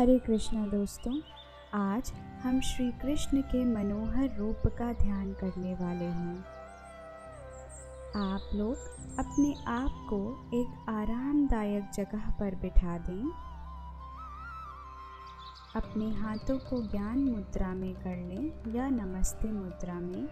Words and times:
हरे 0.00 0.18
कृष्णा 0.18 0.66
दोस्तों, 0.66 1.20
आज 1.74 2.12
हम 2.42 2.60
श्री 2.60 2.92
कृष्ण 2.92 3.42
के 3.42 3.64
मनोहर 3.64 4.36
रूप 4.36 4.62
का 4.66 4.92
ध्यान 4.92 5.32
करने 5.32 5.74
वाले 5.74 6.04
हैं। 6.04 6.38
आप 8.16 8.50
लोग 8.54 8.76
अपने 9.18 9.54
आप 9.66 10.06
को 10.10 10.50
एक 10.54 10.90
आरामदायक 10.90 11.90
जगह 11.94 12.30
पर 12.30 12.54
बिठा 12.54 12.98
दें। 12.98 13.30
अपने 15.76 16.10
हाथों 16.10 16.58
को 16.58 16.86
ज्ञान 16.86 17.18
मुद्रा 17.18 17.68
में 17.68 17.94
कर 17.94 18.16
लें 18.16 18.74
या 18.74 18.88
नमस्ते 18.88 19.48
मुद्रा 19.48 19.94
में। 19.94 20.28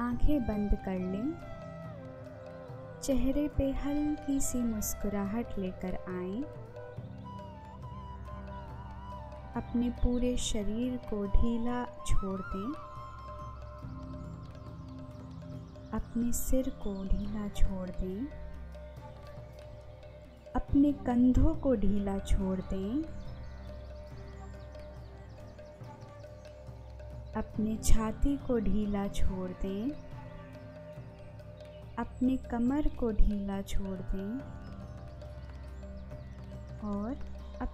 आँखें 0.00 0.42
बंद 0.42 0.74
कर 0.74 0.98
लें। 0.98 1.34
चेहरे 3.00 3.48
पे 3.48 3.72
हल्की 3.72 4.40
सी 4.40 4.58
मुस्कुराहट 4.58 5.58
लेकर 5.58 5.94
आए। 5.94 6.62
अपने 9.56 9.90
पूरे 9.90 10.36
शरीर 10.36 10.96
को 10.96 11.26
ढीला 11.26 11.84
छोड़ 11.84 12.40
दें। 12.40 12.92
अपने 15.92 16.32
सिर 16.32 16.70
को 16.70 17.04
ढीला 17.04 17.48
छोड़ 17.48 17.90
दें। 17.90 18.26
अपने 20.56 20.92
कंधों 20.92 21.54
को 21.54 21.74
ढीला 21.74 22.18
छोड़ 22.18 22.60
दें। 22.60 23.04
अपने 27.36 27.76
छाती 27.76 28.36
को 28.36 28.58
ढीला 28.58 29.08
छोड़ 29.08 29.50
दें। 29.50 29.90
अपने 31.98 32.36
कमर 32.36 32.88
को 32.88 33.12
ढीला 33.12 33.62
छोड़ 33.62 33.98
दें। 33.98 34.40
और 36.88 37.31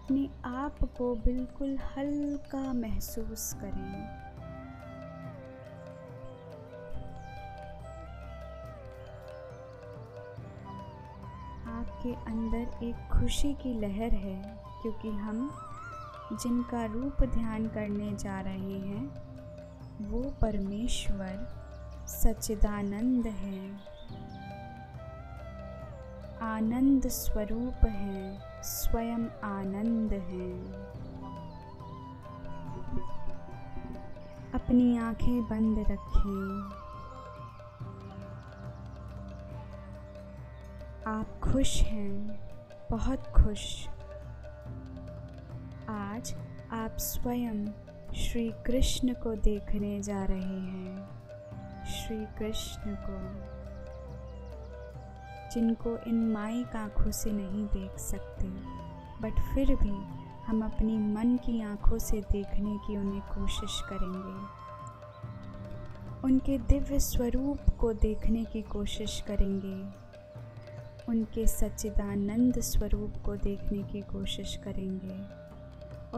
अपने 0.09 0.29
आप 0.45 0.79
को 0.99 1.15
बिल्कुल 1.15 1.79
हल्का 1.79 2.73
महसूस 2.73 3.53
करें। 3.53 4.07
आपके 11.67 12.15
अंदर 12.15 12.85
एक 12.85 13.09
खुशी 13.13 13.55
की 13.55 13.75
लहर 13.81 14.15
है, 14.15 14.43
क्योंकि 14.83 15.09
हम 15.11 15.53
जिनका 16.33 16.85
रूप 16.85 17.23
ध्यान 17.23 17.67
करने 17.67 18.17
जा 18.17 18.41
रहे 18.41 18.79
हैं, 18.81 19.07
वो 20.09 20.23
परमेश्वर 20.41 21.49
सच्चिदानंद 22.07 23.27
है। 23.27 23.77
आनंद 26.43 27.09
स्वरूप 27.09 27.85
है। 27.85 28.48
स्वयं 28.63 29.27
आनंद 29.45 30.13
है। 30.13 30.73
अपनी 34.53 34.99
आँखें 34.99 35.43
बंद 35.43 35.79
रखें। 35.79 36.79
आप 41.07 41.41
खुश 41.53 41.83
हैं, 41.83 42.41
बहुत 42.91 43.21
खुश। 43.21 43.89
आज 45.89 46.35
आप 46.71 46.97
स्वयं 46.99 47.67
श्री 48.15 48.53
कृष्ण 48.67 49.15
को 49.15 49.35
देखने 49.35 50.03
जा 50.03 50.25
रहे 50.25 50.61
हैं। 50.61 51.09
श्री 51.85 52.27
कृष्ण 52.39 52.95
को। 52.95 53.58
जिनको 55.59 55.99
इन 55.99 56.33
माइक 56.33 56.77
आँखों 56.77 57.11
से 57.11 57.33
नहीं 57.33 57.67
देख 57.67 57.99
सकते। 57.99 58.45
बट 59.23 59.55
फिर 59.55 59.75
भी 59.75 60.19
हम 60.47 60.65
अपनी 60.65 60.99
मन 60.99 61.37
की 61.37 61.63
आँखों 61.63 61.99
से 61.99 62.21
देखने 62.33 62.79
की 62.79 62.97
उन्हें 62.97 63.23
कोशिश 63.23 63.81
करेंगे। 63.81 64.59
उनके 66.25 66.59
दिव्य 66.59 67.01
स्वरूप 67.01 67.79
को 67.81 67.93
देखने 67.93 68.45
की 68.45 68.63
कोशिश 68.63 69.25
करेंगे। 69.27 69.89
उनके 71.09 71.47
सच्चिदानंद 71.47 72.61
स्वरूप 72.61 73.13
को 73.25 73.37
देखने 73.37 73.83
की 73.83 74.01
कोशिश 74.01 74.57
करेंगे। 74.57 75.49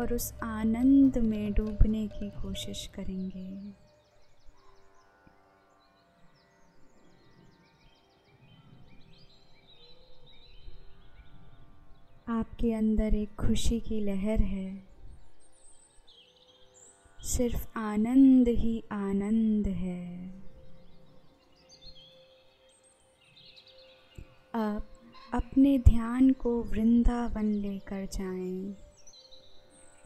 और 0.00 0.14
उस 0.14 0.34
आनंद 0.42 1.18
में 1.18 1.52
डूबने 1.52 2.06
की 2.06 2.30
कोशिश 2.30 2.86
करेंगे। 2.86 3.89
आपके 12.28 12.72
अंदर 12.72 13.14
एक 13.14 13.28
खुशी 13.34 13.80
की 13.80 14.00
लहर 14.00 14.40
है। 14.40 14.82
सिर्फ़ 17.22 17.78
आनंद 17.78 18.48
ही 18.48 18.84
आनंद 18.92 19.68
है। 19.68 20.30
अब 24.54 24.82
अपने 25.34 25.78
ध्यान 25.78 26.32
को 26.32 26.62
वृंदावन 26.62 27.44
लेकर 27.44 28.06
जाएँ। 28.06 28.76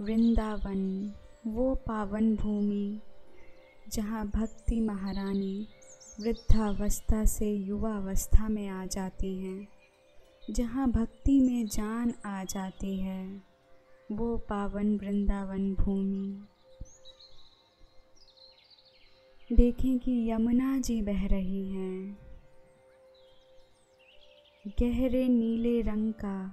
वृंदावन, 0.00 1.12
वो 1.46 1.74
पावन 1.74 2.36
भूमि 2.36 3.00
जहाँ 3.88 4.26
भक्ति 4.28 4.80
महारानी 4.80 5.68
वृद्धावस्था 6.20 7.24
से 7.24 7.50
युवावस्था 7.50 8.48
में 8.48 8.68
आ 8.68 8.86
जाती 8.86 9.38
हैं। 9.40 9.73
जहाँ 10.50 10.90
भक्ति 10.90 11.40
में 11.40 11.66
जान 11.66 12.14
आ 12.26 12.44
जाती 12.44 12.96
है, 12.96 13.42
वो 14.12 14.36
पावन 14.36 14.96
वृंदावन 14.96 15.74
भूमि। 15.74 16.44
देखें 19.52 19.98
कि 19.98 20.30
यमुना 20.30 20.78
जी 20.78 21.02
बह 21.02 21.26
रही 21.26 21.70
हैं। 21.70 22.18
गहरे 24.66 25.28
नीले 25.28 25.80
रंग 25.80 26.12
का 26.12 26.48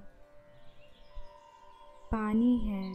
पानी 2.12 2.58
है। 2.58 2.94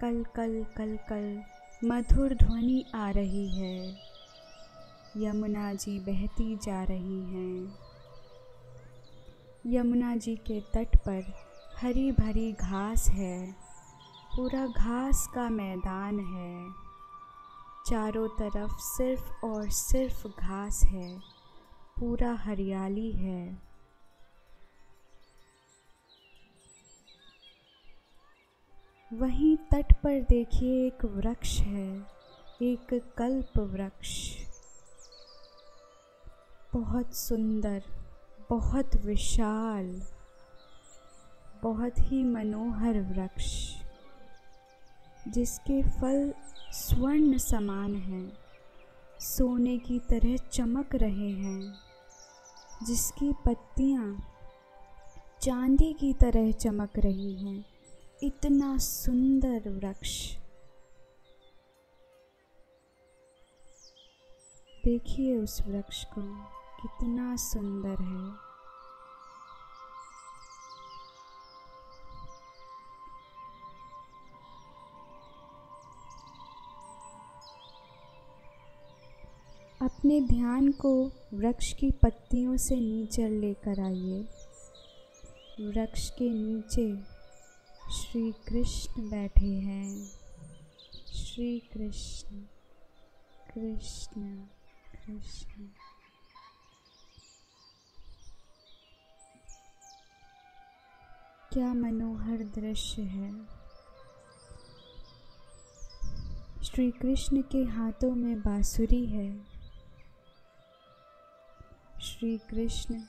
कल 0.00 0.24
कल 0.24 0.66
कल 0.76 0.96
कल 0.96 1.42
मधुर 1.84 2.34
ध्वनि 2.34 2.84
आ 2.94 3.10
रही 3.10 3.48
है। 3.48 4.06
यमुना 5.16 5.74
जी 5.74 5.98
बहती 5.98 6.56
जा 6.56 6.84
रही 6.84 7.20
हैं। 7.20 7.78
यमुना 9.66 10.16
जी 10.16 10.36
के 10.36 10.60
तट 10.60 10.96
पर 10.96 11.34
हरी 11.76 12.12
भरी 12.12 12.52
घास 12.52 13.08
है। 13.08 13.52
पूरा 14.36 14.66
घास 14.66 15.28
का 15.34 15.48
मैदान 15.48 16.20
है। 16.20 16.70
चारों 17.86 18.28
तरफ़ 18.28 18.72
सिर्फ़ 18.78 19.46
और 19.46 19.70
सिर्फ़ 19.70 20.28
घास 20.28 20.82
है। 20.82 21.18
पूरा 22.00 22.32
हरियाली 22.34 23.12
है। 23.12 23.66
वहीं 29.12 29.56
तट 29.56 29.92
पर 29.92 30.20
देखिए 30.20 30.86
एक 30.86 31.04
वृक्ष 31.04 31.58
है, 31.58 32.06
एक 32.62 33.14
कल्प 33.18 33.58
वृक्ष। 33.58 34.45
बहुत 36.76 37.14
सुंदर, 37.14 37.82
बहुत 38.50 38.96
विशाल, 38.96 40.02
बहुत 41.62 41.92
ही 41.98 42.22
मनोहर 42.22 43.00
वृक्ष, 43.00 43.74
जिसके 45.28 45.82
फल 45.82 46.34
स्वर्ण 46.72 47.38
समान 47.38 47.94
हैं, 47.94 48.38
सोने 49.20 49.78
की 49.78 49.98
तरह 49.98 50.36
चमक 50.36 50.94
रहे 50.94 51.30
हैं, 51.30 51.74
जिसकी 52.86 53.32
पत्तियाँ 53.32 54.28
चांदी 55.42 55.92
की 55.92 56.12
तरह 56.12 56.52
चमक 56.52 56.98
रही 56.98 57.34
हैं। 57.34 57.64
इतना 58.22 58.78
सुंदर 58.78 59.68
वृक्ष। 59.68 60.36
देखिए 64.84 65.36
उस 65.36 65.62
वृक्ष 65.62 66.04
को। 66.04 66.55
कितना 66.82 67.36
सुंदर 67.36 68.02
है। 68.02 68.46
अपने 79.82 80.20
ध्यान 80.20 80.72
को 80.72 81.06
वृक्ष 81.34 81.72
की 81.72 81.90
पत्तियों 81.90 82.56
से 82.56 82.76
नीचे 82.76 83.28
लेकर 83.28 83.80
आइए। 83.80 84.22
वृक्ष 85.60 86.10
के 86.10 86.30
नीचे 86.30 87.16
श्री 87.92 88.32
कृष्ण 88.32 89.10
बैठे 89.10 89.46
हैं। 89.46 90.06
श्री 91.06 91.58
कृष्ण 91.58 92.40
कृष्ण 93.54 94.36
कृष्ण। 94.92 95.68
क्या 101.56 101.74
मनोहर 101.74 102.36
दृश्य 102.36 103.02
है? 103.02 103.46
श्री 106.64 106.90
कृष्ण 106.90 107.42
के 107.42 107.64
हाथों 107.64 108.14
में 108.14 108.40
बांसुरी 108.40 109.06
है। 109.06 109.44
श्री 112.00 112.38
कृष्ण 112.38 113.00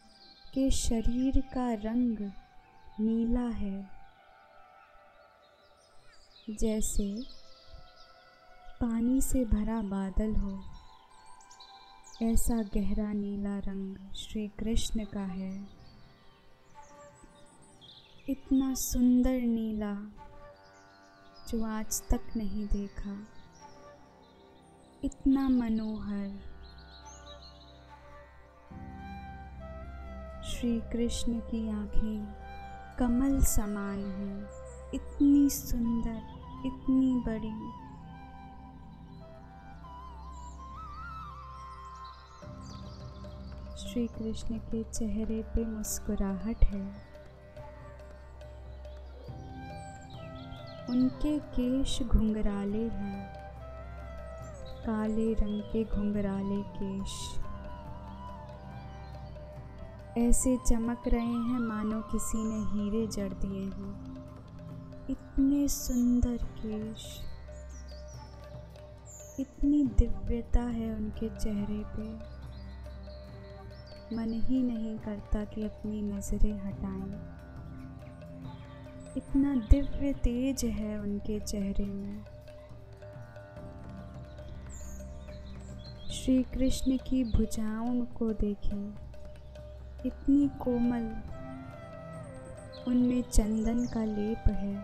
के 0.53 0.71
शरीर 0.71 1.41
का 1.41 1.73
रंग 1.73 2.31
नीला 2.99 3.47
है। 3.47 3.89
जैसे 6.49 7.23
पानी 8.81 9.21
से 9.21 9.45
भरा 9.45 9.81
बादल 9.81 10.35
हो, 10.35 10.63
ऐसा 12.21 12.63
गहरा 12.63 13.13
नीला 13.13 13.59
रंग 13.59 14.13
श्री 14.15 14.47
कृष्ण 14.47 15.05
का 15.05 15.25
है। 15.25 15.76
इतना 18.29 18.73
सुंदर 18.73 19.41
नीला 19.41 19.93
जो 21.49 21.65
आज 21.65 22.07
तक 22.09 22.21
नहीं 22.37 22.67
देखा। 22.67 23.27
इतना 25.03 25.49
मनोहर। 25.49 26.29
श्री 30.43 30.79
कृष्ण 30.79 31.39
की 31.39 31.69
आँखें 31.69 32.25
कमल 32.99 33.41
समान 33.41 34.05
हैं। 34.05 34.49
इतनी 34.93 35.49
सुंदर, 35.49 36.23
इतनी 36.65 37.15
बड़ी। 37.15 37.71
श्री 43.77 44.07
कृष्ण 44.07 44.57
के 44.57 44.83
चेहरे 44.83 45.43
पे 45.43 45.65
मुस्कुराहट 45.65 46.63
है। 46.63 47.06
उनके 50.89 51.39
केश 51.39 52.03
घुंघराले 52.03 52.89
हैं। 52.89 53.33
काले 54.85 55.33
रंग 55.33 55.61
के 55.61 55.83
घुंघराले 55.83 56.61
केश। 56.61 57.39
ऐसे 60.17 60.57
चमक 60.57 61.03
रहे 61.07 61.25
हैं 61.25 61.59
मानो 61.59 62.01
किसी 62.01 62.37
ने 62.37 62.55
हीरे 62.55 63.07
जड़ 63.07 63.33
दिए 63.33 63.65
हैं। 63.65 64.17
इतने 65.09 65.67
सुंदर 65.67 66.37
केश। 66.37 67.21
इतनी 69.39 69.83
दिव्यता 69.83 70.61
है 70.61 70.95
उनके 70.95 71.29
चेहरे 71.29 71.83
पे। 71.87 72.37
मन 74.15 74.33
ही 74.33 74.63
नहीं 74.63 74.99
करता 74.99 75.45
कि 75.45 75.63
अपनी 75.63 76.01
नज़रें 76.01 76.65
हटाएँ। 76.65 77.36
इतना 79.17 79.55
दिव्य 79.55 80.13
तेज 80.13 80.65
है 80.65 80.99
उनके 80.99 81.39
चेहरे 81.39 81.85
में। 81.85 82.25
श्री 86.11 86.43
कृष्ण 86.43 86.97
की 86.97 87.23
भुजाओं 87.23 88.05
को 88.05 88.33
देखें। 88.33 88.93
इतनी 90.05 90.49
कोमल, 90.59 91.23
उनमें 92.87 93.21
चंदन 93.21 93.85
का 93.85 94.05
लेप 94.05 94.43
है। 94.47 94.75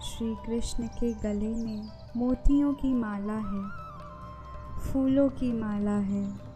श्री 0.00 0.34
कृष्ण 0.46 0.86
के 0.86 1.12
गले 1.12 1.54
में 1.54 1.88
मोतियों 2.16 2.74
की 2.74 2.94
माला 2.94 3.38
है, 3.38 3.68
फूलों 4.80 5.28
की 5.28 5.52
माला 5.52 5.98
है। 5.98 6.51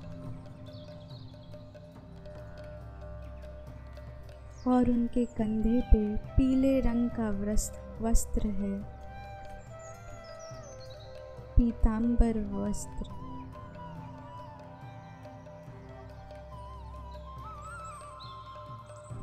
और 4.66 4.90
उनके 4.90 5.24
कंधे 5.24 5.80
पे 5.80 6.16
पीले 6.16 6.80
रंग 6.80 7.10
का 7.10 7.30
वस्त्र 7.30 7.86
वस्त्र 8.00 8.46
है। 8.46 8.78
पीतांबर 11.56 12.38
वस्त्र। 12.52 13.16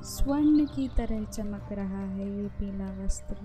स्वर्ण 0.03 0.65
की 0.65 0.87
तरह 0.87 1.23
चमक 1.23 1.71
रहा 1.71 1.99
है 1.99 2.41
ये 2.41 2.47
पीला 2.47 3.05
वस्त्र। 3.05 3.35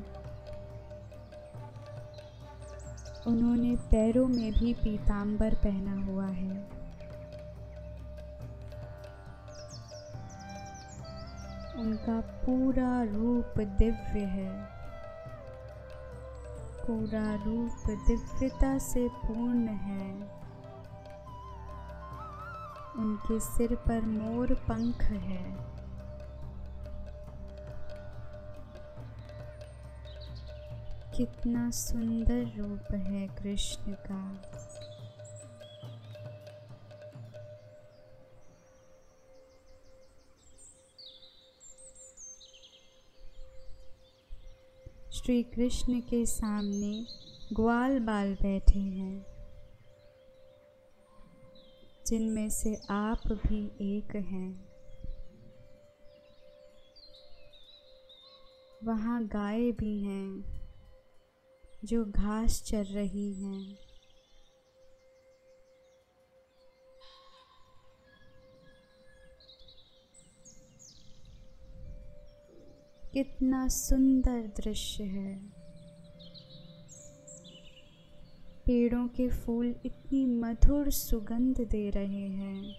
उन्होंने 3.27 3.77
पैरों 3.77 4.27
में 4.27 4.53
भी 4.53 4.75
पीतांबर 4.75 5.55
पहना 5.55 6.07
हुआ 6.07 6.27
है। 6.27 6.78
उनका 11.79 12.21
पूरा 12.21 13.03
रूप 13.03 13.59
दिव्य 13.59 14.21
है। 14.21 14.79
पूरा 16.87 17.35
रूप 17.35 18.07
दिव्यता 18.07 18.79
से 18.79 19.09
पूर्ण 19.09 19.69
है। 19.69 20.39
उनके 22.97 23.41
सिर 23.41 23.75
पर 23.75 24.01
मोर 24.01 24.55
पंख 24.55 25.03
है। 25.03 25.69
कितना 31.17 31.71
सुंदर 31.71 32.51
रूप 32.59 32.95
है 32.95 33.27
कृष्ण 33.27 33.93
का। 33.93 34.43
श्री 45.29 45.43
कृष्ण 45.43 46.01
के 46.01 46.27
सामने 46.27 47.07
ग्वाल 47.53 47.99
बाल 47.99 48.35
बैठे 48.35 48.79
हैं। 48.79 49.27
जिनमें 52.07 52.51
से 52.51 52.81
आप 52.91 53.21
भी 53.27 53.67
एक 53.97 54.17
हैं। 54.17 54.69
वहाँ 58.85 59.27
गाय 59.27 59.73
भी 59.73 60.05
हैं, 60.05 60.61
जो 61.85 62.05
घास 62.05 62.63
चर 62.63 62.85
रही 62.85 63.35
हैं। 63.35 63.88
कितना 73.19 73.69
सुंदर 73.69 74.47
दृश्य 74.47 75.05
है। 75.05 75.39
पेड़ों 78.67 79.09
के 79.09 79.29
फूल 79.29 79.75
इतनी 79.87 80.27
मधुर 80.27 80.91
सुगंध 80.91 81.61
दे 81.61 81.91
रहे 81.91 82.29
हैं। 82.29 82.75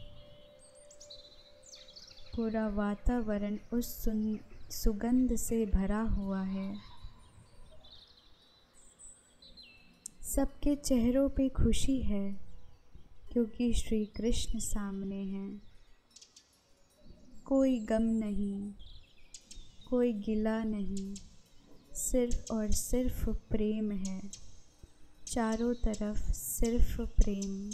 पूरा 2.35 2.67
वातावरण 2.67 3.57
उस 3.73 4.09
सुगंध 4.71 5.35
से 5.35 5.65
भरा 5.65 6.01
हुआ 6.01 6.41
है। 6.41 6.75
सबके 10.23 10.75
चेहरों 10.75 11.29
पे 11.29 11.49
खुशी 11.49 11.99
है, 11.99 12.31
क्योंकि 13.31 13.73
श्री 13.73 14.05
कृष्ण 14.05 14.59
सामने 14.59 15.23
हैं। 15.23 15.61
कोई 17.45 17.79
गम 17.79 18.03
नहीं। 18.03 18.73
कोई 19.89 20.13
गिला 20.13 20.63
नहीं। 20.63 21.15
सिर्फ़ 21.93 22.53
और 22.53 22.71
सिर्फ़ 22.71 23.29
प्रेम 23.29 23.91
है। 23.91 24.21
चारों 25.27 25.73
तरफ़ 25.73 26.31
सिर्फ़ 26.31 27.01
प्रेम। 27.01 27.71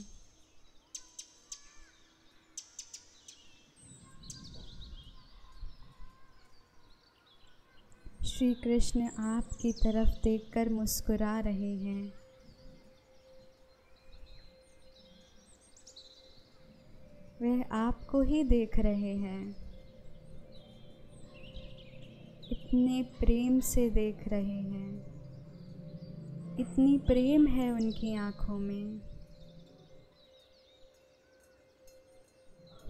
श्री 8.25 8.53
कृष्ण 8.53 9.09
आपकी 9.09 9.73
तरफ़ 9.73 10.09
देखकर 10.23 10.69
मुस्कुरा 10.69 11.39
रहे 11.39 11.75
हैं। 11.75 12.13
वह 17.41 17.63
आपको 17.71 18.21
ही 18.21 18.43
देख 18.43 18.79
रहे 18.79 19.15
हैं। 19.15 19.64
इतने 22.75 23.03
प्रेम 23.03 23.59
से 23.59 23.89
देख 23.89 24.27
रहे 24.27 24.61
हैं। 24.61 25.05
इतनी 26.59 26.97
प्रेम 26.97 27.47
है 27.47 27.71
उनकी 27.71 28.15
आँखों 28.15 28.59
में। 28.59 28.99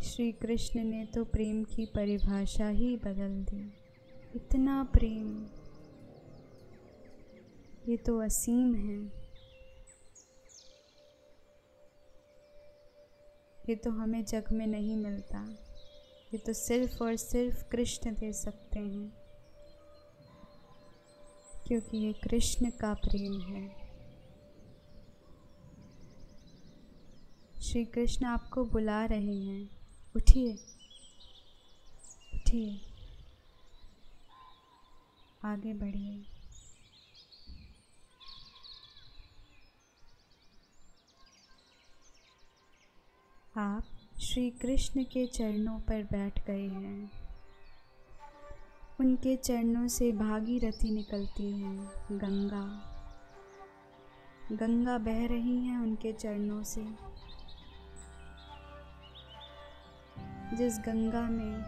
श्री 0.03 0.31
कृष्ण 0.31 0.83
ने 0.83 1.05
तो 1.05 1.25
प्रेम 1.25 1.63
की 1.63 1.85
परिभाषा 1.85 2.67
ही 2.67 2.97
बदल 2.97 3.43
दी। 3.43 3.73
इतना 4.35 4.83
प्रेम। 4.83 5.47
ये 7.89 7.97
तो 7.97 8.19
असीम 8.19 8.75
है। 8.75 9.05
ये 13.69 13.75
तो 13.75 13.91
हमें 13.91 14.25
जग 14.25 14.43
में 14.51 14.67
नहीं 14.67 14.95
मिलता। 14.95 15.57
ये 16.33 16.37
तो 16.37 16.53
सिर्फ़ 16.53 17.03
और 17.03 17.15
सिर्फ़ 17.15 17.69
कृष्ण 17.69 18.13
दे 18.13 18.33
सकते 18.33 18.79
हैं। 18.79 19.24
क्योंकि 21.67 21.97
ये 21.97 22.13
कृष्ण 22.13 22.69
का 22.69 22.93
प्रेम 22.93 23.41
है। 23.41 23.85
श्री 27.61 27.85
कृष्ण 27.85 28.25
आपको 28.25 28.65
बुला 28.65 29.05
रहे 29.05 29.45
हैं। 29.45 29.69
उठिए। 30.15 30.53
उठिए। 32.33 32.81
आगे 35.45 35.73
बढ़िए। 35.73 36.25
आप 43.57 43.85
श्री 44.21 44.51
कृष्ण 44.51 45.03
के 45.03 45.27
चरणों 45.27 45.79
पर 45.79 46.03
बैठ 46.03 46.47
गए 46.47 46.67
हैं। 46.67 47.24
उनके 48.99 49.35
चरणों 49.35 49.87
से 49.87 50.11
भागीरथी 50.11 50.91
निकलती 50.91 51.51
हैं। 51.51 51.91
गंगा। 52.11 52.91
गंगा 54.51 54.97
बह 54.97 55.27
रही 55.27 55.65
हैं 55.65 55.79
उनके 55.79 56.13
चरणों 56.13 56.63
से। 56.63 56.85
जिस 60.57 60.79
गंगा 60.79 61.21
में 61.21 61.61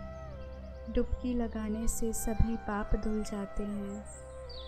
डुबकी 0.93 1.33
लगाने 1.33 1.87
से 1.87 2.13
सभी 2.13 2.55
पाप 2.55 2.95
धुल 2.95 3.23
जाते 3.23 3.63
हैं, 3.63 4.05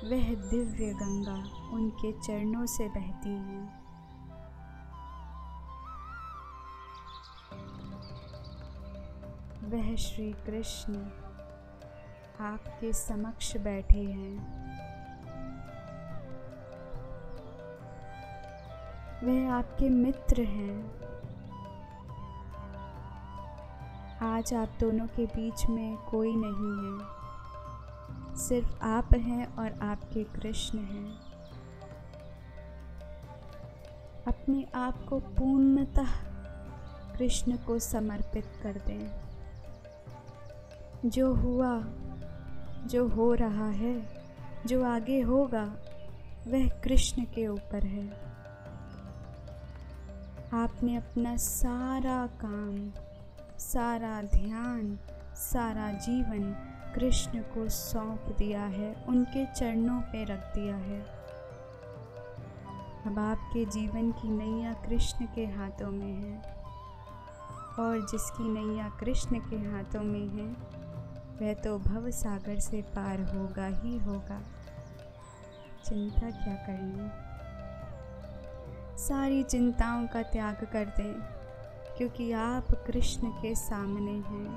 वह 0.09 0.49
दिव्य 0.49 0.93
गंगा 0.93 1.69
उनके 1.69 2.11
चरणों 2.11 2.65
से 2.65 2.89
बहती 2.89 3.29
है। 3.29 3.89
वह 9.69 9.95
श्री 9.95 10.33
कृष्ण 10.33 11.09
आपके 12.41 12.93
समक्ष 12.93 13.57
बैठे 13.57 13.99
हैं। 13.99 14.35
वह 19.23 19.53
आपके 19.53 19.89
मित्र 19.89 20.41
हैं। 20.41 20.99
आज 24.21 24.53
आप 24.53 24.69
दोनों 24.79 25.07
के 25.07 25.25
बीच 25.25 25.65
में 25.65 25.97
कोई 25.97 26.33
नहीं 26.35 26.99
है। 26.99 27.19
सिर्फ़ 28.37 28.79
आप 28.81 29.13
हैं 29.13 29.55
और 29.55 29.79
आपके 29.81 30.23
कृष्ण 30.23 30.79
हैं। 30.79 31.19
अपने 34.27 34.67
आप 34.75 35.05
को 35.05 35.19
पूर्णतः 35.19 36.09
कृष्ण 37.17 37.57
को 37.57 37.79
समर्पित 37.79 38.45
कर 38.63 38.73
दें। 38.73 39.29
जो 41.05 41.33
हुआ 41.33 41.83
जो 42.85 43.07
हो 43.07 43.33
रहा 43.33 43.69
है, 43.69 44.09
जो 44.65 44.85
आगे 44.85 45.21
होगा, 45.21 45.75
वह 46.47 46.69
कृष्ण 46.69 47.23
के 47.23 47.47
ऊपर 47.47 47.83
है। 47.83 48.29
आपने 50.53 50.95
अपना 50.95 51.37
सारा 51.37 52.27
काम, 52.27 52.91
सारा 53.59 54.21
ध्यान, 54.21 54.99
सारा 55.35 55.91
जीवन 55.91 56.55
कृष्ण 56.95 57.39
को 57.39 57.69
सौंप 57.69 58.35
दिया 58.37 58.63
है, 58.63 59.05
उनके 59.07 59.45
चरणों 59.45 60.01
पे 60.01 60.23
रख 60.23 60.39
दिया 60.39 60.75
है। 60.75 61.19
अब 63.05 63.19
आपके 63.19 63.65
जीवन 63.65 64.11
की 64.11 64.29
नैया 64.29 64.73
कृष्ण 64.73 65.25
के 65.25 65.45
हाथों 65.45 65.91
में 65.91 66.13
है 66.13 66.37
और 67.79 68.07
जिसकी 68.11 68.49
नैया 68.49 68.89
कृष्ण 68.89 69.39
के 69.39 69.55
हाथों 69.55 70.03
में 70.03 70.27
है 70.27 70.78
वह 71.41 71.53
तो 71.53 71.77
भव 71.79 72.09
सागर 72.11 72.59
से 72.59 72.81
पार 72.81 73.21
होगा 73.21 73.65
ही 73.65 73.97
होगा। 73.97 74.41
चिंता 75.85 76.29
क्या 76.29 76.55
करनी 76.55 77.09
सारी 78.99 79.43
चिंताओं 79.43 80.07
का 80.07 80.21
त्याग 80.23 80.63
कर 80.73 80.85
दें, 80.97 81.13
क्योंकि 81.97 82.31
आप 82.31 82.71
कृष्ण 82.87 83.29
के 83.41 83.53
सामने 83.55 84.11
हैं। 84.11 84.49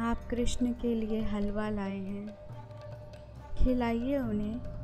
आप 0.00 0.26
कृष्ण 0.30 0.72
के 0.72 0.94
लिए 0.94 1.22
हलवा 1.24 1.68
लाए 1.68 1.98
हैं। 1.98 2.26
खिलाइए 3.56 4.18
उन्हें। 4.18 4.75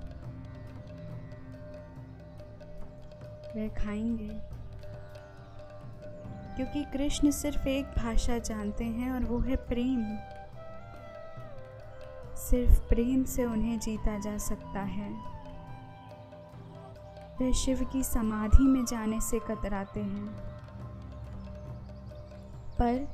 वे 3.54 3.68
खाएँगे। 3.68 4.62
क्योंकि 6.56 6.84
कृष्ण 6.84 7.30
सिर्फ़ 7.30 7.68
एक 7.68 7.84
भाषा 7.84 8.38
जानते 8.38 8.84
हैं 8.84 9.12
और 9.12 9.24
वो 9.24 9.38
है 9.38 9.56
प्रेम। 9.56 10.18
सिर्फ़ 12.36 12.80
प्रेम 12.88 13.24
से 13.24 13.44
उन्हें 13.44 13.78
जीता 13.78 14.18
जा 14.18 14.38
सकता 14.38 14.80
है। 14.80 15.32
वे 17.38 17.52
शिव 17.52 17.84
की 17.92 18.02
समाधि 18.02 18.62
में 18.62 18.84
जाने 18.84 19.20
से 19.20 19.38
कतराते 19.38 20.00
हैं। 20.00 20.26
पर 22.78 23.08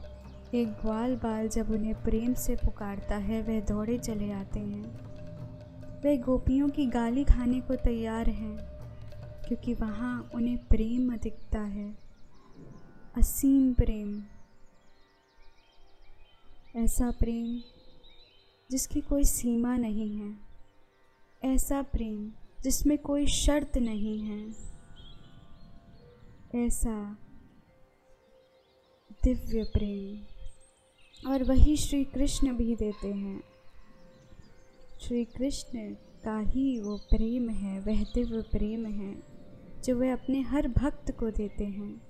एक 0.54 0.72
ग्वाल 0.72 1.16
बाल 1.16 1.48
जब 1.48 1.70
उन्हें 1.70 2.02
प्रेम 2.02 2.34
से 2.34 2.56
पुकारता 2.56 3.14
है 3.14 3.42
वह 3.42 3.60
दौड़े 3.60 3.98
चले 3.98 4.32
आते 4.32 4.60
हैं। 4.60 4.98
वे 6.00 6.16
गोपियों 6.16 6.68
की 6.68 6.86
गाली 6.86 7.24
खाने 7.24 7.60
को 7.60 7.76
तैयार 7.76 8.28
हैं। 8.28 8.77
क्योंकि 9.48 9.74
वहाँ 9.74 10.30
उन्हें 10.34 10.58
प्रेम 10.58 11.16
दिखता 11.16 11.60
है, 11.60 11.98
असीम 13.16 13.72
प्रेम। 13.72 14.22
ऐसा 16.76 17.10
प्रेम 17.10 17.60
जिसकी 18.70 19.00
कोई 19.00 19.24
सीमा 19.24 19.76
नहीं 19.76 20.16
है, 20.16 20.36
ऐसा 21.44 21.82
प्रेम 21.82 22.32
जिसमें 22.62 22.98
कोई 22.98 23.26
शर्त 23.26 23.78
नहीं 23.78 24.18
है, 24.20 24.48
ऐसा 26.66 27.16
दिव्य 29.24 29.64
प्रेम। 29.64 30.24
और 31.30 31.42
वही 31.44 31.76
श्री 31.76 32.04
कृष्ण 32.04 32.52
भी 32.52 32.76
देते 32.76 33.08
हैं। 33.08 33.42
श्री 35.00 35.24
कृष्ण 35.24 35.94
का 36.24 36.38
ही 36.38 36.80
वो 36.80 36.96
प्रेम 36.96 37.48
है, 37.50 37.80
वह 37.80 38.02
दिव्य 38.04 38.42
प्रेम 38.42 38.86
है। 38.86 39.27
जो 39.84 39.96
वे 39.96 40.10
अपने 40.10 40.40
हर 40.40 40.68
भक्त 40.68 41.10
को 41.10 41.30
देते 41.30 41.64
हैं। 41.64 42.08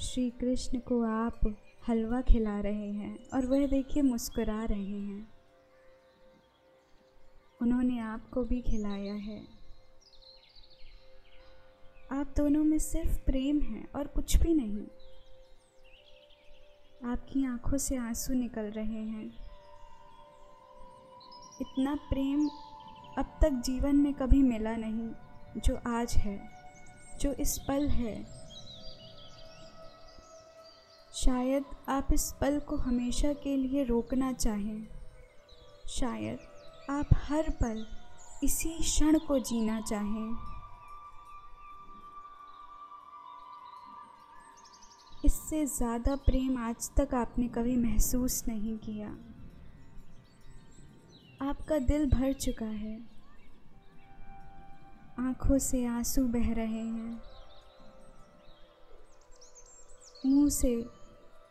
श्री 0.00 0.30
कृष्ण 0.30 0.78
को 0.78 1.02
आप 1.02 1.56
हलवा 1.88 2.20
खिला 2.20 2.60
रहे 2.60 2.92
हैं 2.92 3.28
और 3.28 3.46
वह 3.46 3.66
देखिए 3.66 4.02
मुस्कुरा 4.02 4.64
रहे 4.64 5.00
हैं। 5.00 5.32
उन्होंने 7.62 8.00
आपको 8.00 8.44
भी 8.44 8.60
खिलाया 8.60 9.14
है। 9.14 9.46
आप 12.12 12.34
दोनों 12.36 12.64
में 12.64 12.78
सिर्फ़ 12.78 13.18
प्रेम 13.18 13.60
है 13.60 13.88
और 13.96 14.06
कुछ 14.06 14.36
भी 14.36 14.54
नहीं। 14.54 14.86
आपकी 17.12 17.46
आँखों 17.46 17.78
से 17.78 17.96
आँसू 17.96 18.34
निकल 18.34 18.62
रहे 18.62 19.02
हैं। 19.04 19.50
इतना 21.60 21.94
प्रेम 21.94 22.50
अब 23.18 23.38
तक 23.42 23.50
जीवन 23.50 23.96
में 23.96 24.12
कभी 24.14 24.42
मिला 24.42 24.76
नहीं, 24.76 25.10
जो 25.56 25.78
आज 25.86 26.14
है, 26.14 26.38
जो 27.20 27.32
इस 27.32 27.58
पल 27.58 27.88
है। 27.88 28.14
शायद 31.14 31.64
आप 31.88 32.12
इस 32.12 32.32
पल 32.40 32.58
को 32.58 32.76
हमेशा 32.76 33.32
के 33.32 33.56
लिए 33.56 33.84
रोकना 33.84 34.32
चाहें। 34.32 34.86
शायद 35.88 36.38
आप 36.90 37.08
हर 37.14 37.50
पल 37.50 37.86
इसी 38.44 38.78
क्षण 38.78 39.18
को 39.18 39.38
जीना 39.38 39.80
चाहें। 39.80 40.36
इससे 45.24 45.66
ज़्यादा 45.66 46.14
प्रेम 46.16 46.58
आज 46.58 46.90
तक 46.96 47.14
आपने 47.14 47.48
कभी 47.48 47.76
महसूस 47.76 48.44
नहीं 48.48 48.78
किया। 48.78 49.08
आपका 51.42 51.78
दिल 51.78 52.10
भर 52.10 52.32
चुका 52.32 52.66
है। 52.66 53.00
आँखों 55.18 55.58
से 55.58 55.86
आँसू 55.86 56.24
बह 56.24 56.54
रहे 56.54 56.66
हैं। 56.66 57.22
मुँह 60.26 60.50
से 60.50 60.86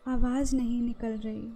आवाज़ 0.08 0.56
नहीं 0.56 0.82
निकल 0.82 1.18
रही। 1.18 1.52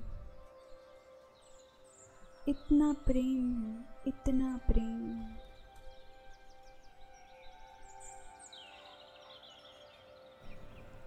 इतना 2.49 2.93
प्रेम 2.93 3.63
है, 3.63 3.85
इतना 4.07 4.61
प्रेम। 4.71 5.17
है 5.17 5.45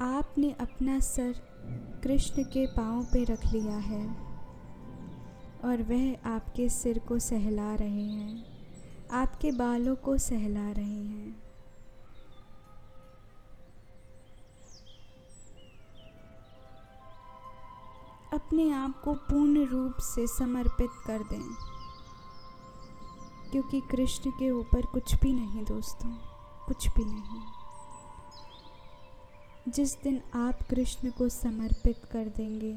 आपने 0.02 0.52
अपना 0.52 1.00
सर 1.00 1.34
कृष्ण 2.04 2.44
के 2.44 2.68
पाँव 2.68 3.04
पे 3.04 3.24
रख 3.24 3.46
लिया 3.46 3.78
है। 3.78 4.27
और 5.66 5.82
वह 5.84 6.16
आपके 6.26 6.70
सिर 6.70 7.00
को 7.00 7.20
सहला 7.20 7.74
रहे 7.76 8.06
हैं। 8.06 8.46
आपके 9.12 9.52
बालों 9.52 9.96
को 9.96 10.18
सहला 10.18 10.72
रहे 10.72 11.04
हैं। 11.04 11.36
अपने 18.34 18.72
आप 18.72 19.02
को 19.02 19.14
पूर्ण 19.14 19.66
रूप 19.66 19.94
से 20.00 20.28
समर्पित 20.28 20.90
कर 21.08 21.24
दें, 21.24 21.44
क्योंकि 23.52 23.82
कृष्ण 23.92 24.32
के 24.32 24.50
ऊपर 24.52 24.86
कुछ 24.86 25.16
भी 25.16 25.34
नहीं 25.34 25.64
दोस्तों, 25.66 26.10
कुछ 26.68 26.88
भी 26.88 27.06
नहीं। 27.06 27.42
जिस 29.68 30.02
दिन 30.02 30.22
आप 30.34 30.64
कृष्ण 30.70 31.12
को 31.12 31.30
समर्पित 31.30 32.06
कर 32.06 32.28
देंगे 32.28 32.74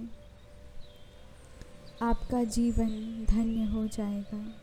आपका 2.03 2.45
जीवन 2.45 3.27
धन्य 3.31 3.65
हो 3.65 3.87
जाएगा। 3.87 4.55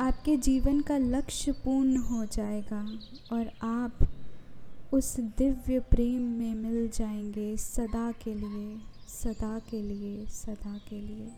आपके 0.00 0.36
जीवन 0.36 0.80
का 0.80 0.98
लक्ष्य 0.98 1.52
पूर्ण 1.52 1.96
हो 1.96 2.24
जाएगा 2.24 2.98
और 3.32 3.50
आप 3.62 3.98
उस 4.92 5.20
दिव्य 5.20 5.80
प्रेम 5.80 6.22
में 6.22 6.54
मिल 6.54 6.88
जाएँगे 6.88 7.56
सदा 7.56 8.12
के 8.12 8.34
लिए, 8.34 8.78
सदा 9.08 9.58
के 9.58 9.82
लिए, 9.82 10.26
सदा 10.26 10.78
के 10.78 11.00
लिए। 11.00 11.28